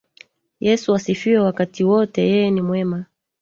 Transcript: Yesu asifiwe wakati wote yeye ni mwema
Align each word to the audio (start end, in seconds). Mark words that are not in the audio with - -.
Yesu 0.65 0.95
asifiwe 0.95 1.37
wakati 1.37 1.83
wote 1.83 2.21
yeye 2.23 2.51
ni 2.51 2.61
mwema 2.61 3.05